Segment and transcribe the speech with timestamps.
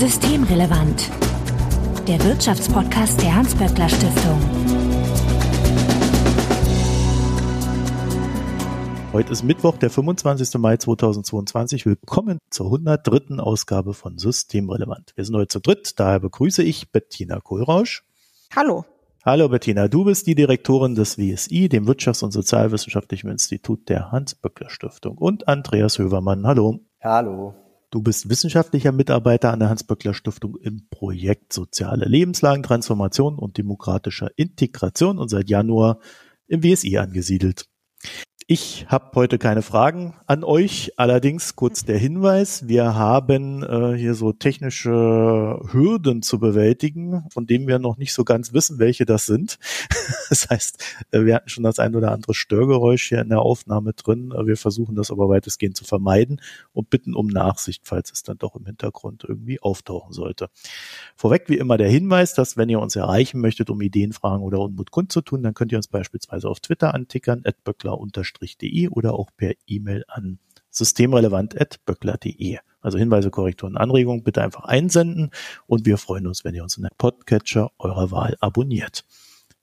[0.00, 1.10] Systemrelevant.
[2.08, 4.40] Der Wirtschaftspodcast der Hans-Böckler Stiftung.
[9.12, 10.54] Heute ist Mittwoch, der 25.
[10.54, 11.84] Mai 2022.
[11.84, 13.40] Willkommen zur 103.
[13.40, 15.12] Ausgabe von Systemrelevant.
[15.16, 18.02] Wir sind heute zu dritt, daher begrüße ich Bettina Kohlrausch.
[18.56, 18.86] Hallo.
[19.22, 24.70] Hallo Bettina, du bist die Direktorin des WSI, dem Wirtschafts- und Sozialwissenschaftlichen Institut der Hans-Böckler
[24.70, 26.46] Stiftung und Andreas Hövermann.
[26.46, 26.80] Hallo.
[27.02, 27.54] Hallo.
[27.90, 35.18] Du bist wissenschaftlicher Mitarbeiter an der Hans-Böckler Stiftung im Projekt Soziale Lebenslagentransformation und demokratischer Integration
[35.18, 35.98] und seit Januar
[36.46, 37.66] im WSI angesiedelt.
[38.52, 44.14] Ich habe heute keine Fragen an euch, allerdings kurz der Hinweis, wir haben äh, hier
[44.14, 49.24] so technische Hürden zu bewältigen, von denen wir noch nicht so ganz wissen, welche das
[49.24, 49.60] sind.
[50.30, 50.82] das heißt,
[51.12, 54.34] äh, wir hatten schon das ein oder andere Störgeräusch hier in der Aufnahme drin.
[54.44, 56.40] Wir versuchen das aber weitestgehend zu vermeiden
[56.72, 60.50] und bitten um Nachsicht, falls es dann doch im Hintergrund irgendwie auftauchen sollte.
[61.14, 64.58] Vorweg wie immer der Hinweis, dass wenn ihr uns erreichen möchtet, um Ideen, Fragen oder
[64.58, 67.96] Unmut kundzutun, dann könnt ihr uns beispielsweise auf Twitter antickern, atböckler
[68.40, 70.38] böckler.de oder auch per E-Mail an
[70.70, 72.58] systemrelevant.böckler.de.
[72.80, 75.30] Also Hinweise, Korrekturen, Anregungen bitte einfach einsenden
[75.66, 79.04] und wir freuen uns, wenn ihr uns in der Podcatcher eurer Wahl abonniert.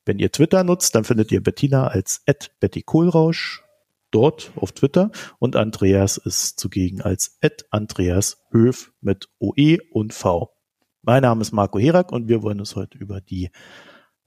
[0.06, 2.24] Wenn ihr Twitter nutzt, dann findet ihr Bettina als
[2.60, 3.64] Betty Kohlrausch
[4.12, 7.40] dort auf Twitter und Andreas ist zugegen als
[7.72, 10.54] Andreas Höf mit OE und V.
[11.02, 13.50] Mein Name ist Marco Herak und wir wollen uns heute über die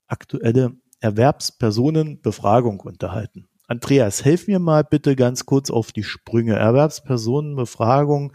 [0.07, 3.50] aktuelle Erwerbspersonenbefragung unterhalten.
[3.71, 6.57] Andreas, helf mir mal bitte ganz kurz auf die Sprünge.
[6.57, 8.33] Erwerbspersonenbefragung.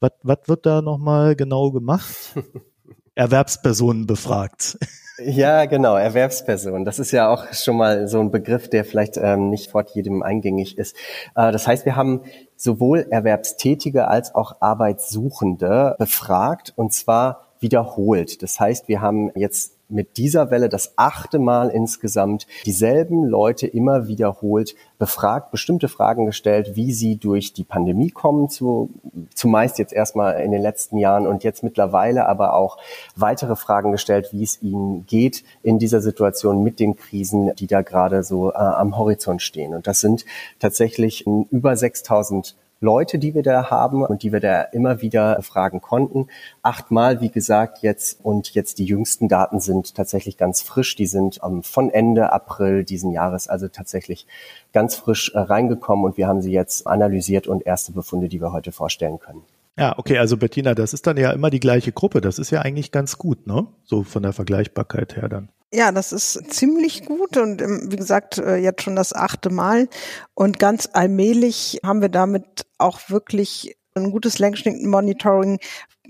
[0.00, 2.34] Was, was wird da nochmal genau gemacht?
[3.14, 4.76] Erwerbspersonen befragt.
[5.18, 6.84] Ja, genau, Erwerbsperson.
[6.84, 10.24] Das ist ja auch schon mal so ein Begriff, der vielleicht ähm, nicht fort jedem
[10.24, 10.96] eingängig ist.
[11.36, 12.22] Äh, das heißt, wir haben
[12.56, 18.42] sowohl Erwerbstätige als auch Arbeitssuchende befragt und zwar wiederholt.
[18.42, 24.08] Das heißt, wir haben jetzt mit dieser Welle das achte Mal insgesamt dieselben Leute immer
[24.08, 28.90] wiederholt befragt, bestimmte Fragen gestellt, wie sie durch die Pandemie kommen, zu,
[29.34, 32.78] zumeist jetzt erstmal in den letzten Jahren und jetzt mittlerweile aber auch
[33.14, 37.82] weitere Fragen gestellt, wie es ihnen geht in dieser Situation mit den Krisen, die da
[37.82, 39.74] gerade so äh, am Horizont stehen.
[39.74, 40.24] Und das sind
[40.58, 45.80] tatsächlich über 6000 Leute, die wir da haben und die wir da immer wieder fragen
[45.80, 46.28] konnten.
[46.62, 50.94] Achtmal, wie gesagt, jetzt und jetzt die jüngsten Daten sind tatsächlich ganz frisch.
[50.96, 54.26] Die sind ähm, von Ende April diesen Jahres also tatsächlich
[54.72, 58.52] ganz frisch äh, reingekommen und wir haben sie jetzt analysiert und erste Befunde, die wir
[58.52, 59.42] heute vorstellen können.
[59.78, 62.22] Ja, okay, also Bettina, das ist dann ja immer die gleiche Gruppe.
[62.22, 63.66] Das ist ja eigentlich ganz gut, ne?
[63.84, 65.50] So von der Vergleichbarkeit her dann.
[65.72, 69.88] Ja, das ist ziemlich gut und ähm, wie gesagt, äh, jetzt schon das achte Mal.
[70.34, 75.58] Und ganz allmählich haben wir damit auch wirklich ein gutes Längsschnitt-Monitoring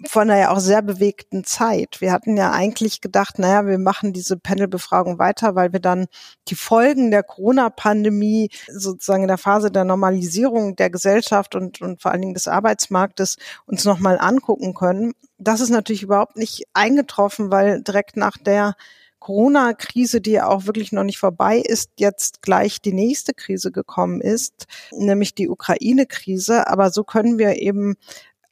[0.07, 2.01] von einer ja auch sehr bewegten Zeit.
[2.01, 6.07] Wir hatten ja eigentlich gedacht, naja, wir machen diese Panelbefragung weiter, weil wir dann
[6.49, 12.11] die Folgen der Corona-Pandemie sozusagen in der Phase der Normalisierung der Gesellschaft und, und vor
[12.13, 15.13] allen Dingen des Arbeitsmarktes uns nochmal angucken können.
[15.39, 18.75] Das ist natürlich überhaupt nicht eingetroffen, weil direkt nach der
[19.27, 24.21] Corona-Krise, die ja auch wirklich noch nicht vorbei ist, jetzt gleich die nächste Krise gekommen
[24.21, 26.69] ist, nämlich die Ukraine-Krise.
[26.69, 27.97] Aber so können wir eben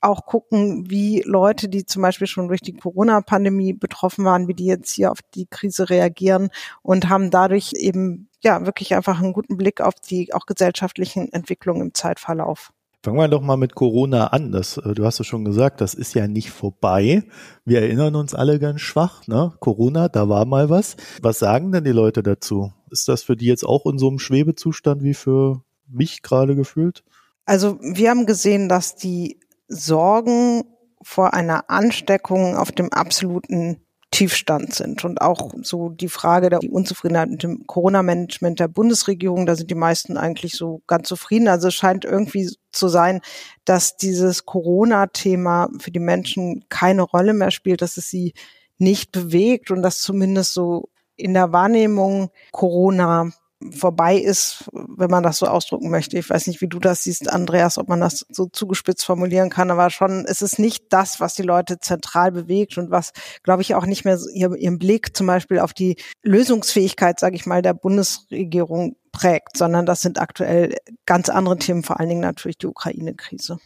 [0.01, 4.67] auch gucken, wie Leute, die zum Beispiel schon durch die Corona-Pandemie betroffen waren, wie die
[4.67, 6.49] jetzt hier auf die Krise reagieren
[6.83, 11.83] und haben dadurch eben ja wirklich einfach einen guten Blick auf die auch gesellschaftlichen Entwicklungen
[11.83, 12.73] im Zeitverlauf.
[13.05, 14.51] Fangen wir doch mal mit Corona an.
[14.51, 17.25] Das, äh, du hast es schon gesagt, das ist ja nicht vorbei.
[17.67, 19.53] Wir erinnern uns alle ganz schwach, ne?
[19.61, 20.97] Corona, da war mal was.
[21.21, 22.73] Was sagen denn die Leute dazu?
[22.91, 27.05] Ist das für die jetzt auch in so einem Schwebezustand wie für mich gerade gefühlt?
[27.45, 29.39] Also wir haben gesehen, dass die
[29.69, 30.65] Sorgen
[31.03, 33.84] vor einer Ansteckung auf dem absoluten
[34.15, 35.05] Tiefstand sind.
[35.05, 39.75] Und auch so die Frage der Unzufriedenheit mit dem Corona-Management der Bundesregierung, da sind die
[39.75, 41.49] meisten eigentlich so ganz zufrieden.
[41.49, 43.23] Also es scheint irgendwie zu sein,
[43.65, 48.35] dass dieses Corona-Thema für die Menschen keine Rolle mehr spielt, dass es sie
[48.79, 53.33] nicht bewegt und dass zumindest so in der Wahrnehmung Corona
[53.72, 56.19] vorbei ist, wenn man das so ausdrücken möchte.
[56.19, 59.70] Ich weiß nicht, wie du das siehst, Andreas, ob man das so zugespitzt formulieren kann,
[59.70, 63.12] aber schon, es ist nicht das, was die Leute zentral bewegt und was,
[63.43, 67.62] glaube ich, auch nicht mehr ihren Blick zum Beispiel auf die Lösungsfähigkeit, sage ich mal,
[67.62, 70.75] der Bundesregierung prägt, sondern das sind aktuell
[71.06, 73.58] ganz andere Themen, vor allen Dingen natürlich die Ukraine-Krise.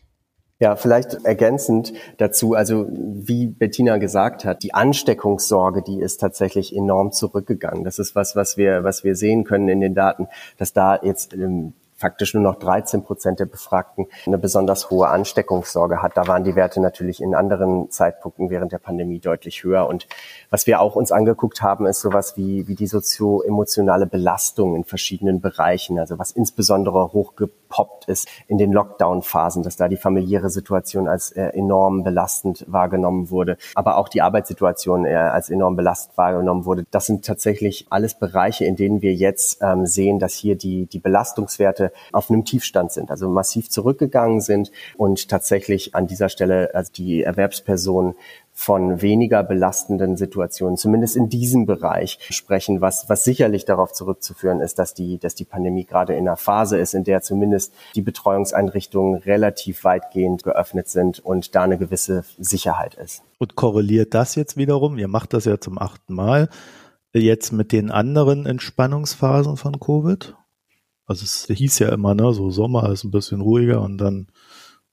[0.61, 7.13] Ja, vielleicht ergänzend dazu, also wie Bettina gesagt hat, die Ansteckungssorge, die ist tatsächlich enorm
[7.13, 7.85] zurückgegangen.
[7.85, 10.27] Das ist was, was wir, was wir sehen können in den Daten,
[10.57, 16.01] dass da jetzt ähm, faktisch nur noch 13 Prozent der Befragten eine besonders hohe Ansteckungssorge
[16.01, 16.17] hat.
[16.17, 19.87] Da waren die Werte natürlich in anderen Zeitpunkten während der Pandemie deutlich höher.
[19.89, 20.07] Und
[20.49, 25.41] was wir auch uns angeguckt haben, ist sowas wie, wie die sozio-emotionale Belastung in verschiedenen
[25.41, 25.99] Bereichen.
[25.99, 27.13] Also was insbesondere
[27.69, 33.31] hochgepoppt ist in den Lockdown-Phasen, dass da die familiäre Situation als äh, enorm belastend wahrgenommen
[33.31, 36.85] wurde, aber auch die Arbeitssituation äh, als enorm belastend wahrgenommen wurde.
[36.91, 40.99] Das sind tatsächlich alles Bereiche, in denen wir jetzt ähm, sehen, dass hier die, die
[40.99, 46.93] Belastungswerte auf einem Tiefstand sind, also massiv zurückgegangen sind und tatsächlich an dieser Stelle also
[46.93, 48.15] die Erwerbspersonen
[48.61, 54.81] von weniger belastenden Situationen, zumindest in diesem Bereich sprechen, was, was sicherlich darauf zurückzuführen ist,
[54.81, 59.21] dass die, dass die Pandemie gerade in einer Phase ist, in der zumindest die Betreuungseinrichtungen
[59.21, 63.23] relativ weitgehend geöffnet sind und da eine gewisse Sicherheit ist.
[63.39, 66.49] Und korreliert das jetzt wiederum, ihr macht das ja zum achten Mal,
[67.15, 70.35] jetzt mit den anderen Entspannungsphasen von Covid?
[71.07, 74.27] Also es hieß ja immer, ne, so Sommer ist ein bisschen ruhiger und dann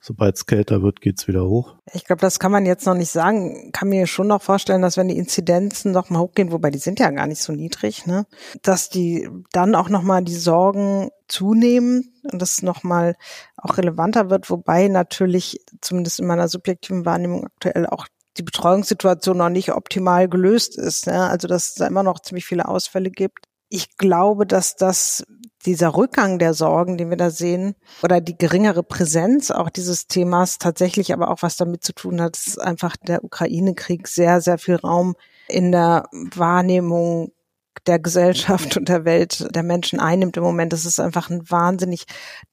[0.06, 1.76] sobald es kälter wird, geht's wieder hoch.
[1.94, 3.72] Ich glaube, das kann man jetzt noch nicht sagen.
[3.72, 7.00] Kann mir schon noch vorstellen, dass wenn die Inzidenzen noch mal hochgehen, wobei die sind
[7.00, 8.28] ja gar nicht so niedrig, ne,
[8.62, 13.16] dass die dann auch noch mal die Sorgen zunehmen und das noch mal
[13.58, 18.08] auch relevanter wird, wobei natürlich zumindest in meiner subjektiven Wahrnehmung aktuell auch
[18.38, 21.08] die Betreuungssituation noch nicht optimal gelöst ist.
[21.08, 21.28] Ne?
[21.28, 23.46] Also dass es da immer noch ziemlich viele Ausfälle gibt.
[23.70, 25.26] Ich glaube, dass das
[25.66, 30.60] dieser Rückgang der Sorgen, den wir da sehen, oder die geringere Präsenz auch dieses Themas
[30.60, 34.76] tatsächlich aber auch was damit zu tun hat, dass einfach der Ukraine-Krieg sehr, sehr viel
[34.76, 35.16] Raum
[35.48, 37.32] in der Wahrnehmung
[37.88, 42.06] der Gesellschaft und der Welt der Menschen einnimmt im Moment, dass es einfach ein wahnsinnig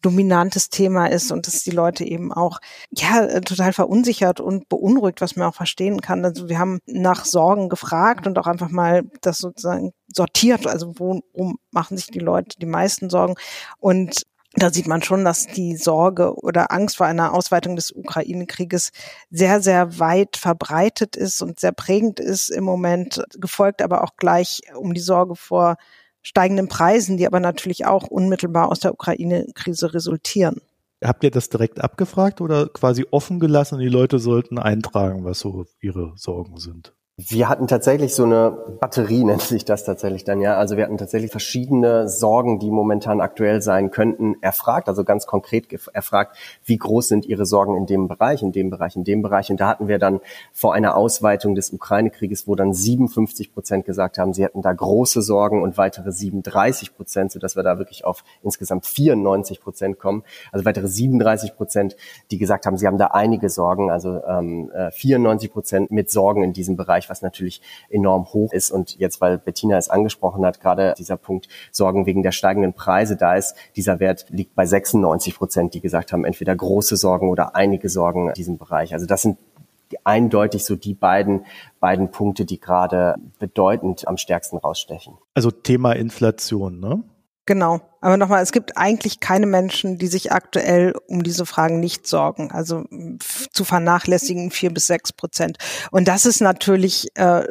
[0.02, 2.58] dominantes Thema ist und dass die Leute eben auch
[2.90, 6.24] ja total verunsichert und beunruhigt, was man auch verstehen kann.
[6.24, 11.56] Also wir haben nach Sorgen gefragt und auch einfach mal das sozusagen sortiert, also worum
[11.70, 13.34] machen sich die Leute die meisten Sorgen
[13.78, 14.22] und
[14.54, 18.90] da sieht man schon, dass die Sorge oder Angst vor einer Ausweitung des Ukraine-Krieges
[19.30, 24.62] sehr, sehr weit verbreitet ist und sehr prägend ist im Moment, gefolgt aber auch gleich
[24.76, 25.76] um die Sorge vor
[26.20, 30.60] steigenden Preisen, die aber natürlich auch unmittelbar aus der Ukraine-Krise resultieren.
[31.02, 35.40] Habt ihr das direkt abgefragt oder quasi offen gelassen und die Leute sollten eintragen, was
[35.40, 36.94] so ihre Sorgen sind?
[37.18, 38.50] Wir hatten tatsächlich so eine
[38.80, 40.56] Batterie, nennt sich das tatsächlich dann, ja.
[40.56, 45.66] Also wir hatten tatsächlich verschiedene Sorgen, die momentan aktuell sein könnten, erfragt, also ganz konkret
[45.92, 49.50] erfragt, wie groß sind Ihre Sorgen in dem Bereich, in dem Bereich, in dem Bereich.
[49.50, 50.20] Und da hatten wir dann
[50.54, 55.20] vor einer Ausweitung des Ukraine-Krieges, wo dann 57 Prozent gesagt haben, sie hätten da große
[55.20, 60.24] Sorgen und weitere 37 Prozent, sodass wir da wirklich auf insgesamt 94 Prozent kommen.
[60.50, 61.94] Also weitere 37 Prozent,
[62.30, 66.42] die gesagt haben, sie haben da einige Sorgen, also ähm, 94 äh, Prozent mit Sorgen
[66.42, 67.60] in diesem Bereich Bereich, was natürlich
[67.90, 68.70] enorm hoch ist.
[68.70, 73.16] Und jetzt, weil Bettina es angesprochen hat, gerade dieser Punkt Sorgen wegen der steigenden Preise,
[73.16, 77.54] da ist dieser Wert liegt bei 96 Prozent, die gesagt haben, entweder große Sorgen oder
[77.54, 78.94] einige Sorgen in diesem Bereich.
[78.94, 79.38] Also das sind
[80.04, 81.44] eindeutig so die beiden,
[81.78, 85.14] beiden Punkte, die gerade bedeutend am stärksten rausstechen.
[85.34, 87.02] Also Thema Inflation, ne?
[87.44, 87.80] Genau.
[88.00, 92.50] Aber nochmal, es gibt eigentlich keine Menschen, die sich aktuell um diese Fragen nicht sorgen.
[92.52, 92.84] Also
[93.52, 95.58] zu vernachlässigen vier bis sechs Prozent.
[95.90, 97.44] Und das ist natürlich äh,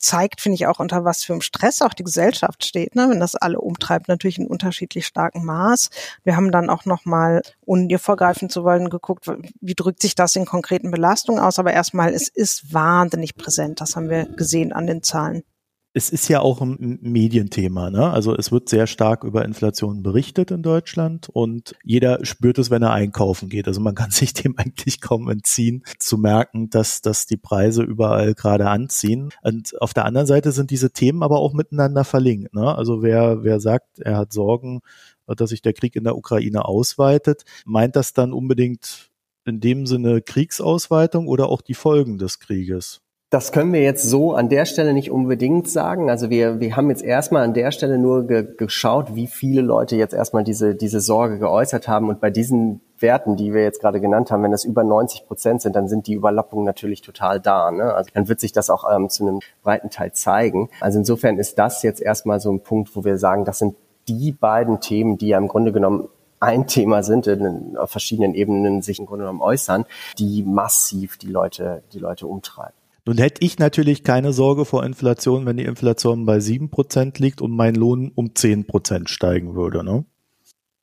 [0.00, 3.08] zeigt, finde ich, auch unter was für einem Stress auch die Gesellschaft steht, ne?
[3.10, 5.90] wenn das alle umtreibt, natürlich in unterschiedlich starkem Maß.
[6.24, 9.30] Wir haben dann auch nochmal, ohne dir vorgreifen zu wollen, geguckt,
[9.60, 11.58] wie drückt sich das in konkreten Belastungen aus.
[11.58, 13.80] Aber erstmal, es ist wahnsinnig präsent.
[13.80, 15.44] Das haben wir gesehen an den Zahlen
[15.92, 17.90] es ist ja auch ein Medienthema.
[17.90, 18.10] Ne?
[18.10, 22.82] Also es wird sehr stark über Inflation berichtet in Deutschland und jeder spürt es, wenn
[22.82, 23.66] er einkaufen geht.
[23.66, 28.34] Also man kann sich dem eigentlich kaum entziehen, zu merken, dass, dass die Preise überall
[28.34, 29.30] gerade anziehen.
[29.42, 32.54] Und auf der anderen Seite sind diese Themen aber auch miteinander verlinkt.
[32.54, 32.72] Ne?
[32.74, 34.80] Also wer, wer sagt, er hat Sorgen,
[35.26, 39.10] dass sich der Krieg in der Ukraine ausweitet, meint das dann unbedingt
[39.44, 43.00] in dem Sinne Kriegsausweitung oder auch die Folgen des Krieges?
[43.30, 46.10] Das können wir jetzt so an der Stelle nicht unbedingt sagen.
[46.10, 49.94] Also wir, wir haben jetzt erstmal an der Stelle nur ge geschaut, wie viele Leute
[49.94, 52.08] jetzt erstmal diese, diese Sorge geäußert haben.
[52.08, 55.62] Und bei diesen Werten, die wir jetzt gerade genannt haben, wenn das über 90 Prozent
[55.62, 57.70] sind, dann sind die Überlappungen natürlich total da.
[57.70, 57.94] Ne?
[57.94, 60.68] Also dann wird sich das auch ähm, zu einem breiten Teil zeigen.
[60.80, 63.76] Also insofern ist das jetzt erstmal so ein Punkt, wo wir sagen, das sind
[64.08, 66.08] die beiden Themen, die ja im Grunde genommen
[66.40, 69.84] ein Thema sind, in, auf verschiedenen Ebenen sich im Grunde genommen äußern,
[70.18, 72.79] die massiv die Leute, die Leute umtreiben.
[73.10, 77.40] Nun hätte ich natürlich keine Sorge vor Inflation, wenn die Inflation bei sieben Prozent liegt
[77.40, 79.82] und mein Lohn um zehn Prozent steigen würde.
[79.82, 80.04] Ne?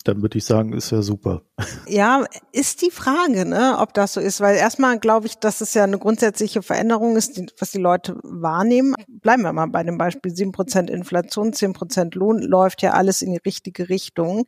[0.03, 1.43] dann würde ich sagen, ist ja super.
[1.87, 5.73] Ja, ist die Frage, ne, ob das so ist, weil erstmal glaube ich, dass es
[5.73, 8.95] ja eine grundsätzliche Veränderung ist, die, was die Leute wahrnehmen.
[9.07, 13.21] Bleiben wir mal bei dem Beispiel sieben Prozent Inflation, zehn Prozent Lohn, läuft ja alles
[13.21, 14.45] in die richtige Richtung.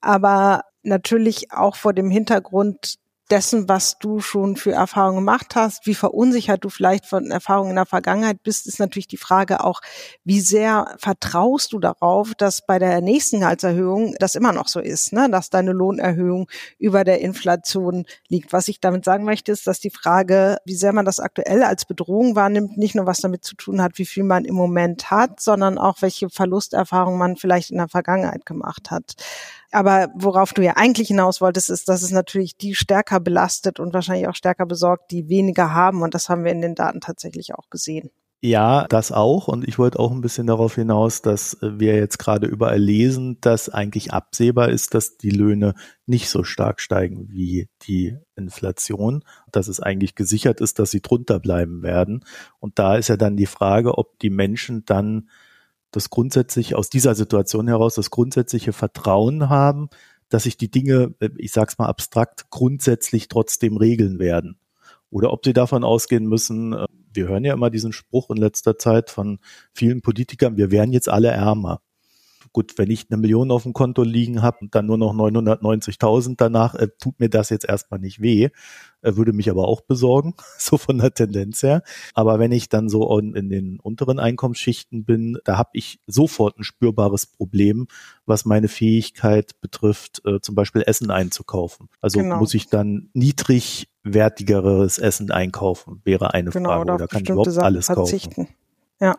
[0.00, 2.98] Aber natürlich auch vor dem Hintergrund
[3.30, 7.76] dessen, was du schon für Erfahrungen gemacht hast, wie verunsichert du vielleicht von Erfahrungen in
[7.76, 9.80] der Vergangenheit bist, ist natürlich die Frage auch,
[10.24, 15.12] wie sehr vertraust du darauf, dass bei der nächsten Gehaltserhöhung das immer noch so ist,
[15.12, 15.28] ne?
[15.30, 18.52] dass deine Lohnerhöhung über der Inflation liegt.
[18.52, 21.84] Was ich damit sagen möchte, ist, dass die Frage, wie sehr man das aktuell als
[21.84, 25.40] Bedrohung wahrnimmt, nicht nur was damit zu tun hat, wie viel man im Moment hat,
[25.40, 29.14] sondern auch welche Verlusterfahrungen man vielleicht in der Vergangenheit gemacht hat.
[29.70, 33.92] Aber worauf du ja eigentlich hinaus wolltest, ist, dass es natürlich die stärker belastet und
[33.92, 36.02] wahrscheinlich auch stärker besorgt, die weniger haben.
[36.02, 38.10] Und das haben wir in den Daten tatsächlich auch gesehen.
[38.40, 39.48] Ja, das auch.
[39.48, 43.68] Und ich wollte auch ein bisschen darauf hinaus, dass wir jetzt gerade überall lesen, dass
[43.68, 45.74] eigentlich absehbar ist, dass die Löhne
[46.06, 51.40] nicht so stark steigen wie die Inflation, dass es eigentlich gesichert ist, dass sie drunter
[51.40, 52.24] bleiben werden.
[52.60, 55.28] Und da ist ja dann die Frage, ob die Menschen dann
[55.90, 59.88] das grundsätzlich aus dieser Situation heraus das grundsätzliche Vertrauen haben,
[60.28, 64.58] dass sich die Dinge, äh, ich sag's mal abstrakt, grundsätzlich trotzdem regeln werden.
[65.10, 68.78] Oder ob sie davon ausgehen müssen, äh, wir hören ja immer diesen Spruch in letzter
[68.78, 69.38] Zeit von
[69.72, 71.80] vielen Politikern, wir wären jetzt alle ärmer
[72.58, 76.34] gut, wenn ich eine Million auf dem Konto liegen habe und dann nur noch 990.000
[76.36, 78.48] danach, äh, tut mir das jetzt erstmal nicht weh,
[79.02, 81.84] äh, würde mich aber auch besorgen, so von der Tendenz her.
[82.14, 86.58] Aber wenn ich dann so in, in den unteren Einkommensschichten bin, da habe ich sofort
[86.58, 87.86] ein spürbares Problem,
[88.26, 91.88] was meine Fähigkeit betrifft, äh, zum Beispiel Essen einzukaufen.
[92.00, 92.38] Also genau.
[92.38, 96.92] muss ich dann niedrigwertigeres Essen einkaufen, wäre eine genau, Frage.
[96.94, 98.46] Oder kann ich überhaupt alles verzichten.
[98.46, 98.54] kaufen?
[99.00, 99.16] Ja.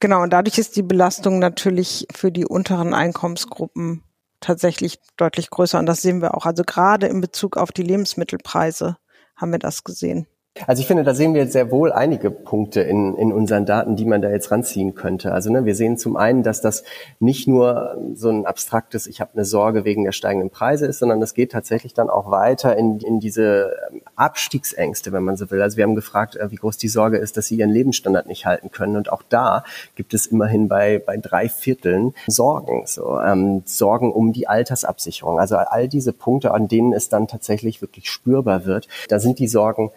[0.00, 4.04] Genau, und dadurch ist die Belastung natürlich für die unteren Einkommensgruppen
[4.40, 5.78] tatsächlich deutlich größer.
[5.78, 6.46] Und das sehen wir auch.
[6.46, 8.96] Also gerade in Bezug auf die Lebensmittelpreise
[9.34, 10.28] haben wir das gesehen.
[10.66, 14.04] Also ich finde, da sehen wir sehr wohl einige Punkte in, in unseren Daten, die
[14.04, 15.32] man da jetzt ranziehen könnte.
[15.32, 16.84] Also ne, wir sehen zum einen, dass das
[17.20, 21.22] nicht nur so ein abstraktes, ich habe eine Sorge wegen der steigenden Preise ist, sondern
[21.22, 25.62] es geht tatsächlich dann auch weiter in, in diese ähm, Abstiegsängste, wenn man so will.
[25.62, 28.46] Also wir haben gefragt, äh, wie groß die Sorge ist, dass sie ihren Lebensstandard nicht
[28.46, 28.96] halten können.
[28.96, 32.82] Und auch da gibt es immerhin bei, bei drei Vierteln Sorgen.
[32.86, 35.38] So, ähm, Sorgen um die Altersabsicherung.
[35.38, 39.48] Also all diese Punkte, an denen es dann tatsächlich wirklich spürbar wird, da sind die
[39.48, 39.90] Sorgen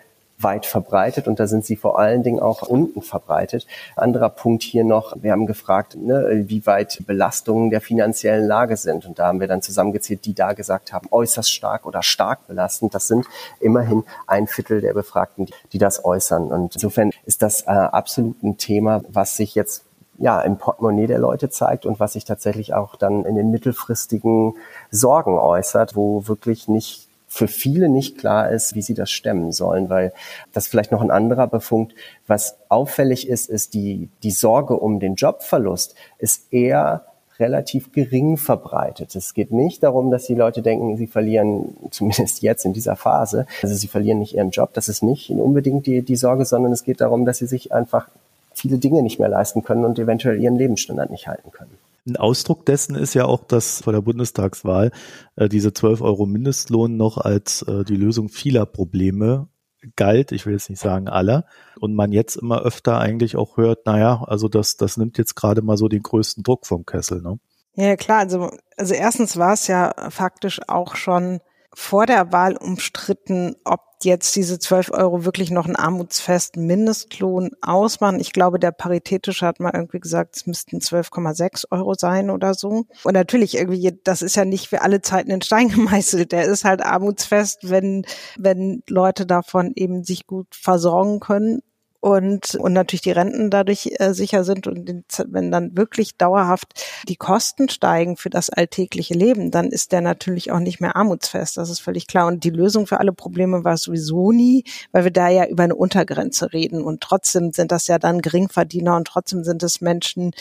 [0.44, 3.68] weit verbreitet und da sind sie vor allen Dingen auch unten verbreitet.
[3.96, 9.06] Anderer Punkt hier noch, wir haben gefragt, ne, wie weit Belastungen der finanziellen Lage sind
[9.06, 12.94] und da haben wir dann zusammengezählt, die da gesagt haben, äußerst stark oder stark belastend.
[12.96, 13.26] Das sind
[13.60, 18.58] immerhin ein Viertel der Befragten, die das äußern und insofern ist das äh, absolut ein
[18.58, 19.84] Thema, was sich jetzt
[20.22, 24.54] ja, im Portemonnaie der Leute zeigt und was sich tatsächlich auch dann in den mittelfristigen
[24.92, 29.90] Sorgen äußert, wo wirklich nicht für viele nicht klar ist, wie sie das stemmen sollen,
[29.90, 30.12] weil
[30.52, 31.96] das vielleicht noch ein anderer Befunkt,
[32.28, 37.06] was auffällig ist, ist die, die Sorge um den Jobverlust ist eher
[37.40, 39.16] relativ gering verbreitet.
[39.16, 43.46] Es geht nicht darum, dass die Leute denken, sie verlieren, zumindest jetzt in dieser Phase,
[43.64, 44.74] also sie verlieren nicht ihren Job.
[44.74, 48.10] Das ist nicht unbedingt die, die Sorge, sondern es geht darum, dass sie sich einfach
[48.54, 51.78] viele Dinge nicht mehr leisten können und eventuell ihren Lebensstandard nicht halten können.
[52.08, 54.92] Ein Ausdruck dessen ist ja auch, dass vor der Bundestagswahl
[55.36, 59.48] äh, diese 12 Euro Mindestlohn noch als äh, die Lösung vieler Probleme
[59.96, 61.46] galt, ich will jetzt nicht sagen aller,
[61.80, 65.62] und man jetzt immer öfter eigentlich auch hört, naja, also das, das nimmt jetzt gerade
[65.62, 67.40] mal so den größten Druck vom Kessel, ne?
[67.76, 71.40] Ja, klar, also, also erstens war es ja faktisch auch schon
[71.74, 78.20] vor der Wahl umstritten, ob jetzt diese 12 Euro wirklich noch einen armutsfesten Mindestlohn ausmachen.
[78.20, 82.86] Ich glaube, der Paritätische hat mal irgendwie gesagt, es müssten 12,6 Euro sein oder so.
[83.04, 86.32] Und natürlich irgendwie, das ist ja nicht für alle Zeiten in Stein gemeißelt.
[86.32, 88.06] Der ist halt armutsfest, wenn,
[88.38, 91.62] wenn Leute davon eben sich gut versorgen können
[92.02, 96.74] und, und natürlich die Renten dadurch äh, sicher sind und wenn dann wirklich dauerhaft
[97.08, 101.58] die Kosten steigen für das alltägliche Leben, dann ist der natürlich auch nicht mehr armutsfest.
[101.58, 102.26] Das ist völlig klar.
[102.26, 105.76] Und die Lösung für alle Probleme war sowieso nie, weil wir da ja über eine
[105.76, 106.82] Untergrenze reden.
[106.82, 110.32] Und trotzdem sind das ja dann Geringverdiener und trotzdem sind es Menschen,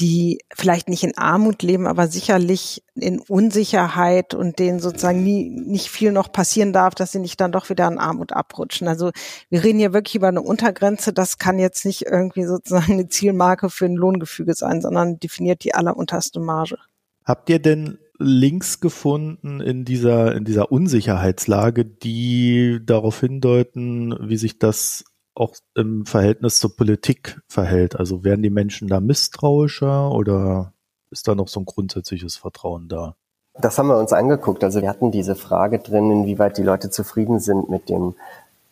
[0.00, 5.90] die vielleicht nicht in Armut leben, aber sicherlich in Unsicherheit und denen sozusagen nie, nicht
[5.90, 8.88] viel noch passieren darf, dass sie nicht dann doch wieder in Armut abrutschen.
[8.88, 9.10] Also
[9.50, 11.12] wir reden hier wirklich über eine Untergrenze.
[11.12, 15.74] Das kann jetzt nicht irgendwie sozusagen eine Zielmarke für ein Lohngefüge sein, sondern definiert die
[15.74, 16.78] allerunterste Marge.
[17.24, 24.58] Habt ihr denn Links gefunden in dieser, in dieser Unsicherheitslage, die darauf hindeuten, wie sich
[24.58, 25.04] das
[25.40, 27.96] auch im Verhältnis zur Politik verhält.
[27.96, 30.74] Also werden die Menschen da misstrauischer oder
[31.10, 33.16] ist da noch so ein grundsätzliches Vertrauen da?
[33.54, 34.62] Das haben wir uns angeguckt.
[34.62, 38.14] Also wir hatten diese Frage drin, inwieweit die Leute zufrieden sind mit dem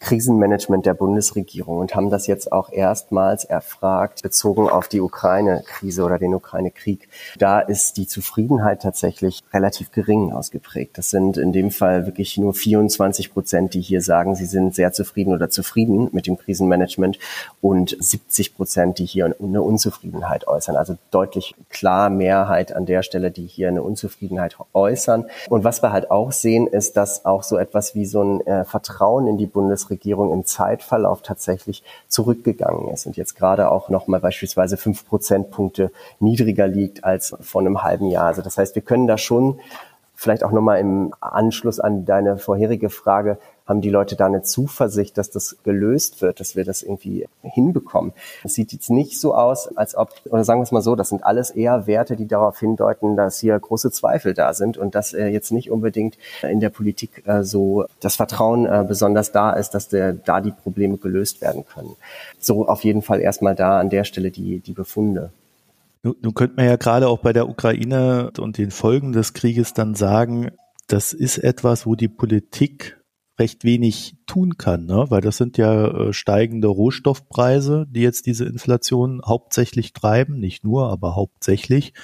[0.00, 6.18] Krisenmanagement der Bundesregierung und haben das jetzt auch erstmals erfragt, bezogen auf die Ukraine-Krise oder
[6.18, 7.08] den Ukraine-Krieg.
[7.38, 10.98] Da ist die Zufriedenheit tatsächlich relativ gering ausgeprägt.
[10.98, 14.92] Das sind in dem Fall wirklich nur 24 Prozent, die hier sagen, sie sind sehr
[14.92, 17.18] zufrieden oder zufrieden mit dem Krisenmanagement
[17.60, 20.76] und 70 Prozent, die hier eine Unzufriedenheit äußern.
[20.76, 25.26] Also deutlich klar Mehrheit an der Stelle, die hier eine Unzufriedenheit äußern.
[25.48, 28.64] Und was wir halt auch sehen, ist, dass auch so etwas wie so ein äh,
[28.64, 34.20] Vertrauen in die Bundesregierung Bundesregierung im Zeitverlauf tatsächlich zurückgegangen ist und jetzt gerade auch nochmal
[34.20, 35.90] beispielsweise fünf Prozentpunkte
[36.20, 38.26] niedriger liegt als vor einem halben Jahr.
[38.26, 39.60] Also das heißt, wir können da schon
[40.14, 45.18] vielleicht auch nochmal im Anschluss an deine vorherige Frage haben die Leute da eine Zuversicht,
[45.18, 48.12] dass das gelöst wird, dass wir das irgendwie hinbekommen.
[48.42, 51.10] Es sieht jetzt nicht so aus, als ob, oder sagen wir es mal so, das
[51.10, 55.12] sind alles eher Werte, die darauf hindeuten, dass hier große Zweifel da sind und dass
[55.12, 59.70] äh, jetzt nicht unbedingt in der Politik äh, so das Vertrauen äh, besonders da ist,
[59.70, 61.94] dass der, da die Probleme gelöst werden können.
[62.40, 65.30] So auf jeden Fall erstmal da an der Stelle die, die Befunde.
[66.02, 69.74] Nun, nun könnte man ja gerade auch bei der Ukraine und den Folgen des Krieges
[69.74, 70.52] dann sagen,
[70.86, 72.97] das ist etwas, wo die Politik
[73.38, 75.06] recht wenig tun kann, ne?
[75.08, 80.90] weil das sind ja äh, steigende Rohstoffpreise, die jetzt diese Inflation hauptsächlich treiben, nicht nur,
[80.90, 81.94] aber hauptsächlich.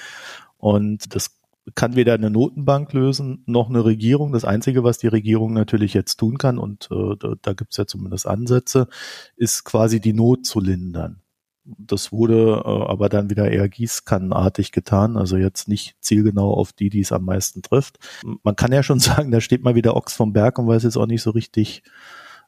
[0.57, 1.37] Und das
[1.73, 4.31] kann weder eine Notenbank lösen noch eine Regierung.
[4.31, 7.77] Das Einzige, was die Regierung natürlich jetzt tun kann, und äh, da, da gibt es
[7.77, 8.87] ja zumindest Ansätze,
[9.35, 11.21] ist quasi die Not zu lindern.
[11.65, 16.89] Das wurde äh, aber dann wieder eher gießkannenartig getan, also jetzt nicht zielgenau auf die,
[16.89, 17.97] die es am meisten trifft.
[18.43, 20.97] Man kann ja schon sagen, da steht mal wieder Ochs vom Berg und weiß jetzt
[20.97, 21.83] auch nicht so richtig,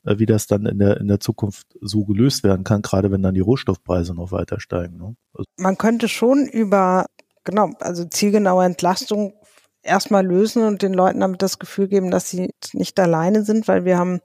[0.05, 3.23] äh, wie das dann in der, in der Zukunft so gelöst werden kann, gerade wenn
[3.23, 4.97] dann die Rohstoffpreise noch weiter steigen.
[4.97, 5.15] Ne?
[5.33, 7.07] Also Man könnte schon über,
[7.43, 9.33] genau, also zielgenaue Entlastung
[9.81, 13.85] erstmal lösen und den Leuten damit das Gefühl geben, dass sie nicht alleine sind, weil
[13.85, 14.19] wir haben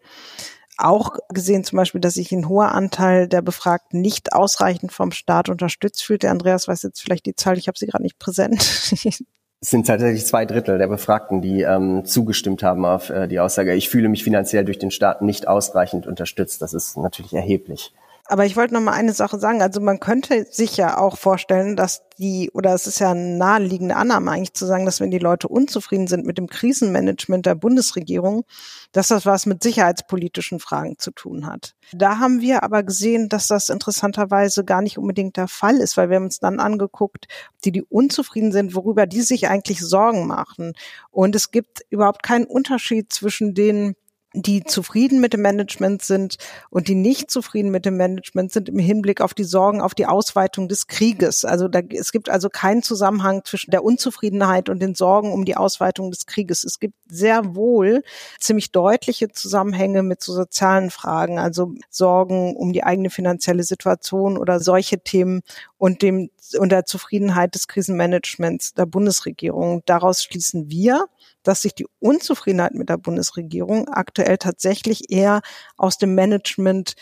[0.78, 5.48] auch gesehen zum Beispiel, dass sich ein hoher Anteil der Befragten nicht ausreichend vom Staat
[5.48, 6.22] unterstützt fühlt.
[6.22, 8.62] Der Andreas weiß jetzt vielleicht die Zahl, ich habe sie gerade nicht präsent.
[9.64, 13.74] Es sind tatsächlich zwei Drittel der Befragten, die ähm, zugestimmt haben auf äh, die Aussage,
[13.74, 16.62] ich fühle mich finanziell durch den Staat nicht ausreichend unterstützt.
[16.62, 17.92] Das ist natürlich erheblich.
[18.32, 19.60] Aber ich wollte noch mal eine Sache sagen.
[19.60, 23.94] Also man könnte sich ja auch vorstellen, dass die, oder es ist ja eine naheliegende
[23.94, 28.44] Annahme eigentlich zu sagen, dass wenn die Leute unzufrieden sind mit dem Krisenmanagement der Bundesregierung,
[28.92, 31.74] dass das was mit sicherheitspolitischen Fragen zu tun hat.
[31.92, 36.08] Da haben wir aber gesehen, dass das interessanterweise gar nicht unbedingt der Fall ist, weil
[36.08, 37.28] wir haben uns dann angeguckt,
[37.66, 40.72] die, die unzufrieden sind, worüber die sich eigentlich Sorgen machen.
[41.10, 43.94] Und es gibt überhaupt keinen Unterschied zwischen den
[44.34, 46.36] die zufrieden mit dem Management sind
[46.70, 50.06] und die nicht zufrieden mit dem Management sind im Hinblick auf die Sorgen auf die
[50.06, 51.44] Ausweitung des Krieges.
[51.44, 55.56] Also da, es gibt also keinen Zusammenhang zwischen der Unzufriedenheit und den Sorgen um die
[55.56, 56.64] Ausweitung des Krieges.
[56.64, 58.02] Es gibt sehr wohl
[58.40, 64.60] ziemlich deutliche Zusammenhänge mit so sozialen Fragen, also Sorgen um die eigene finanzielle Situation oder
[64.60, 65.42] solche Themen
[65.78, 69.82] und dem und der Zufriedenheit des Krisenmanagements der Bundesregierung.
[69.86, 71.06] Daraus schließen wir,
[71.42, 75.40] dass sich die Unzufriedenheit mit der Bundesregierung aktuell tatsächlich eher
[75.76, 76.94] aus dem Management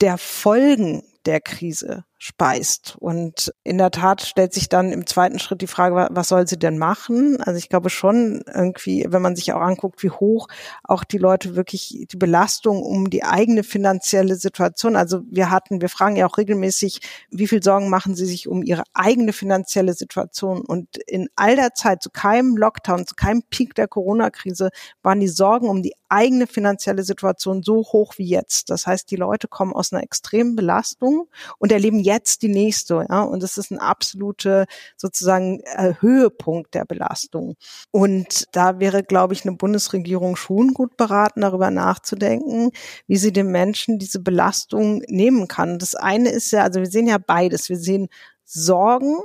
[0.00, 2.96] der Folgen der Krise speist.
[3.00, 6.58] Und in der Tat stellt sich dann im zweiten Schritt die Frage, was soll sie
[6.58, 7.40] denn machen?
[7.40, 10.46] Also ich glaube schon irgendwie, wenn man sich auch anguckt, wie hoch
[10.84, 14.96] auch die Leute wirklich die Belastung um die eigene finanzielle Situation.
[14.96, 18.62] Also wir hatten, wir fragen ja auch regelmäßig, wie viel Sorgen machen sie sich um
[18.62, 20.60] ihre eigene finanzielle Situation?
[20.60, 24.68] Und in all der Zeit, zu keinem Lockdown, zu keinem Peak der Corona-Krise,
[25.02, 28.68] waren die Sorgen um die eigene finanzielle Situation so hoch wie jetzt.
[28.68, 31.28] Das heißt, die Leute kommen aus einer extremen Belastung
[31.58, 32.09] und erleben jetzt
[32.42, 33.06] die nächste.
[33.08, 33.22] Ja?
[33.22, 37.56] Und es ist ein absolute sozusagen äh, Höhepunkt der Belastung.
[37.90, 42.70] Und da wäre, glaube ich, eine Bundesregierung schon gut beraten, darüber nachzudenken,
[43.06, 45.78] wie sie den Menschen diese Belastung nehmen kann.
[45.78, 47.68] Das eine ist ja, also wir sehen ja beides.
[47.68, 48.08] Wir sehen
[48.44, 49.16] Sorgen,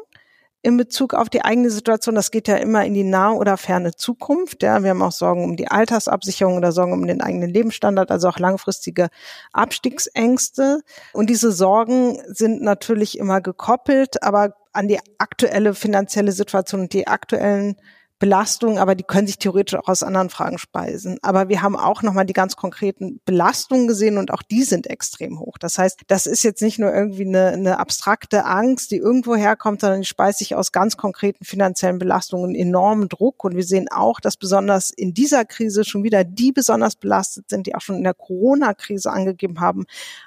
[0.65, 2.15] in Bezug auf die eigene Situation.
[2.15, 4.63] Das geht ja immer in die nahe oder ferne Zukunft.
[4.63, 8.30] Ja, wir haben auch Sorgen um die Altersabsicherung oder Sorgen um den eigenen Lebensstandard, also
[8.30, 9.10] auch langfristige
[9.54, 10.82] Abstiegsängste.
[11.13, 17.06] Und diese Sorgen sind natürlich immer gekoppelt, aber an die aktuelle finanzielle Situation und die
[17.06, 17.75] aktuellen
[18.17, 21.17] Belastungen, aber die können sich theoretisch auch aus anderen Fragen speisen.
[21.21, 25.39] Aber wir haben auch nochmal die ganz konkreten Belastungen gesehen und auch die sind extrem
[25.39, 25.58] hoch.
[25.60, 29.82] Das heißt, das ist jetzt nicht nur irgendwie eine, eine abstrakte Angst, die irgendwo herkommt,
[29.82, 33.43] sondern die speist sich aus ganz konkreten finanziellen Belastungen, enormen Druck.
[33.43, 37.67] Und wir sehen auch, dass besonders in dieser Krise schon wieder die besonders belastet sind,
[37.67, 39.86] die auch schon in der Corona-Krise angegeben haben,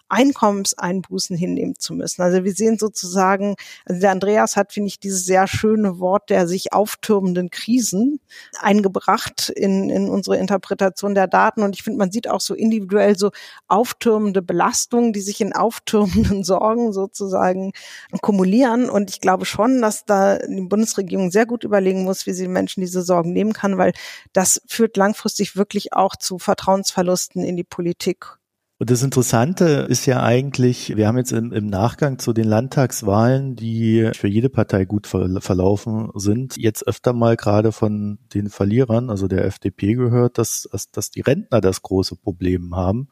[0.08, 2.22] Einkommenseinbußen hinnehmen zu müssen.
[2.22, 6.48] Also wir sehen sozusagen, also der Andreas hat, finde ich, dieses sehr schöne Wort der
[6.48, 8.20] sich auftürmenden Krise Krisen
[8.60, 11.62] eingebracht in, in unsere Interpretation der Daten.
[11.62, 13.30] Und ich finde, man sieht auch so individuell so
[13.66, 17.72] auftürmende Belastungen, die sich in auftürmenden Sorgen sozusagen
[18.20, 18.88] kumulieren.
[18.90, 22.80] Und ich glaube schon, dass da die Bundesregierung sehr gut überlegen muss, wie sie Menschen
[22.80, 23.92] diese Sorgen nehmen kann, weil
[24.32, 28.38] das führt langfristig wirklich auch zu Vertrauensverlusten in die Politik
[28.80, 33.56] und das Interessante ist ja eigentlich, wir haben jetzt im, im, Nachgang zu den Landtagswahlen,
[33.56, 39.10] die für jede Partei gut ver verlaufen sind, jetzt öfter mal gerade von den Verlierern,
[39.10, 43.08] also der FDP gehört, dass, dass, dass die Rentner das große Problem haben,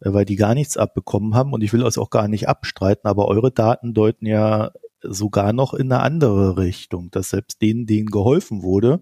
[0.00, 1.54] äh, weil die gar nichts abbekommen haben.
[1.54, 5.72] Und ich will das auch gar nicht abstreiten, aber eure Daten deuten ja sogar noch
[5.72, 9.00] in eine andere Richtung, dass selbst denen, denen geholfen wurde,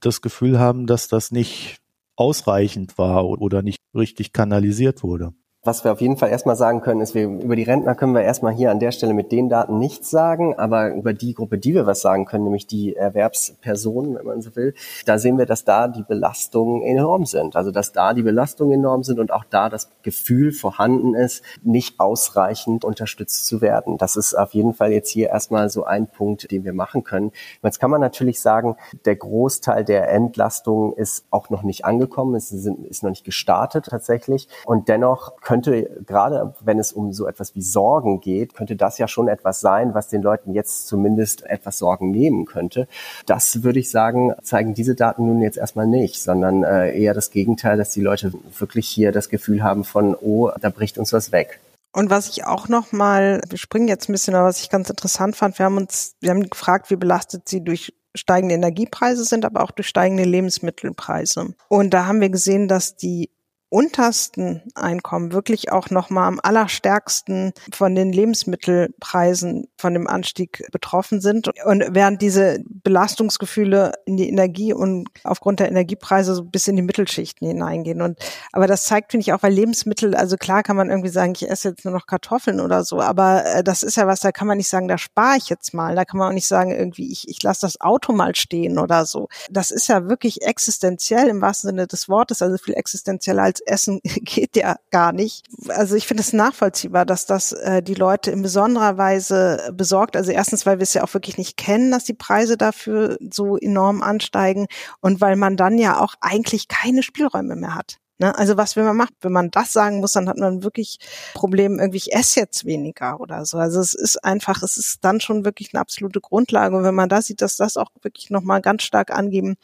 [0.00, 1.78] das Gefühl haben, dass das nicht
[2.14, 5.32] ausreichend war oder nicht richtig kanalisiert wurde.
[5.66, 8.22] Was wir auf jeden Fall erstmal sagen können, ist, wir, über die Rentner können wir
[8.22, 11.74] erstmal hier an der Stelle mit den Daten nichts sagen, aber über die Gruppe, die
[11.74, 14.74] wir was sagen können, nämlich die Erwerbspersonen, wenn man so will,
[15.06, 17.56] da sehen wir, dass da die Belastungen enorm sind.
[17.56, 21.98] Also dass da die Belastungen enorm sind und auch da das Gefühl vorhanden ist, nicht
[21.98, 23.98] ausreichend unterstützt zu werden.
[23.98, 27.32] Das ist auf jeden Fall jetzt hier erstmal so ein Punkt, den wir machen können.
[27.64, 32.52] Jetzt kann man natürlich sagen, der Großteil der Entlastung ist auch noch nicht angekommen, es
[32.52, 37.54] ist noch nicht gestartet tatsächlich und dennoch können könnte, gerade wenn es um so etwas
[37.54, 41.78] wie Sorgen geht, könnte das ja schon etwas sein, was den Leuten jetzt zumindest etwas
[41.78, 42.88] Sorgen nehmen könnte.
[43.24, 47.30] Das würde ich sagen, zeigen diese Daten nun jetzt erstmal nicht, sondern äh, eher das
[47.30, 51.32] Gegenteil, dass die Leute wirklich hier das Gefühl haben von, oh, da bricht uns was
[51.32, 51.58] weg.
[51.92, 54.90] Und was ich auch noch mal, wir springen jetzt ein bisschen, aber was ich ganz
[54.90, 59.46] interessant fand, wir haben uns, wir haben gefragt, wie belastet sie durch steigende Energiepreise sind,
[59.46, 61.54] aber auch durch steigende Lebensmittelpreise.
[61.68, 63.30] Und da haben wir gesehen, dass die
[63.68, 71.20] untersten Einkommen wirklich auch noch mal am allerstärksten von den Lebensmittelpreisen von dem Anstieg betroffen
[71.20, 71.50] sind.
[71.64, 76.82] Und während diese Belastungsgefühle in die Energie und aufgrund der Energiepreise so bis in die
[76.82, 78.02] Mittelschichten hineingehen.
[78.02, 78.18] Und
[78.52, 81.50] aber das zeigt finde ich auch weil Lebensmittel also klar kann man irgendwie sagen ich
[81.50, 84.46] esse jetzt nur noch Kartoffeln oder so aber äh, das ist ja was da kann
[84.46, 85.96] man nicht sagen da spare ich jetzt mal.
[85.96, 89.06] Da kann man auch nicht sagen irgendwie ich ich lasse das Auto mal stehen oder
[89.06, 89.28] so.
[89.50, 94.00] Das ist ja wirklich existenziell im wahrsten Sinne des Wortes also viel existenzieller als Essen
[94.04, 95.46] geht ja gar nicht.
[95.68, 100.16] Also ich finde es nachvollziehbar, dass das äh, die Leute in besonderer Weise besorgt.
[100.16, 103.56] Also erstens, weil wir es ja auch wirklich nicht kennen, dass die Preise dafür so
[103.56, 104.66] enorm ansteigen
[105.00, 107.98] und weil man dann ja auch eigentlich keine Spielräume mehr hat.
[108.18, 108.36] Ne?
[108.36, 109.14] Also was will man machen?
[109.20, 110.98] Wenn man das sagen muss, dann hat man wirklich
[111.34, 113.58] Probleme, irgendwie ich esse jetzt weniger oder so.
[113.58, 116.76] Also es ist einfach, es ist dann schon wirklich eine absolute Grundlage.
[116.76, 119.56] Und wenn man da sieht, dass das auch wirklich nochmal ganz stark angeben,